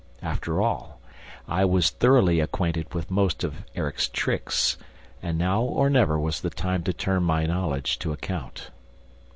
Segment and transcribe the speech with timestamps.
[0.23, 0.99] After all,
[1.47, 4.79] I was thoroughly acquainted with most of Erik's "tricks;"
[5.21, 8.71] and now or never was the time to turn my knowledge to account.